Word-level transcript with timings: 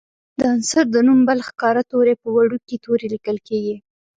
د 0.37 0.39
عنصر 0.53 0.85
د 0.93 0.97
نوم 1.07 1.19
بل 1.27 1.39
ښکاره 1.47 1.81
توری 1.91 2.15
په 2.23 2.27
وړوکي 2.35 2.75
توري 2.85 3.07
لیکل 3.13 3.37
کیږي. 3.47 3.75